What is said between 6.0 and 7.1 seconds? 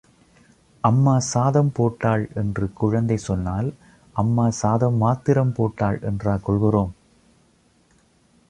என்றா கொள்கிறோம்?